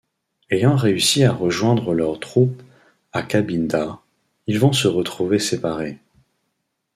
Ayant 0.49 0.75
réussi 0.77 1.23
à 1.25 1.31
rejoindre 1.31 1.93
leurs 1.93 2.19
troupes 2.19 2.63
à 3.13 3.21
Kabinda, 3.21 3.99
ils 4.47 4.57
vont 4.57 4.73
se 4.73 4.87
retrouver 4.87 5.37
séparés. 5.37 5.99